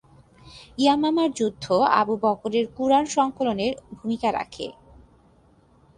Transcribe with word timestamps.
ইয়ামামার 0.77 1.29
যুদ্ধ 1.33 1.65
আবু 1.99 2.13
বকরের 2.23 2.65
কুরআন 2.77 3.05
সংকলনে 3.15 3.67
ভূমিকা 3.97 4.29
রাখে। 4.31 4.67